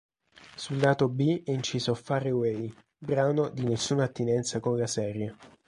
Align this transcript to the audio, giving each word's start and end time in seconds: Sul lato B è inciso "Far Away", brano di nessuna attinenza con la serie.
Sul 0.55 0.77
lato 0.79 1.09
B 1.09 1.43
è 1.43 1.51
inciso 1.51 1.93
"Far 1.93 2.25
Away", 2.25 2.73
brano 2.97 3.49
di 3.51 3.63
nessuna 3.65 4.05
attinenza 4.05 4.59
con 4.59 4.75
la 4.75 4.87
serie. 4.87 5.35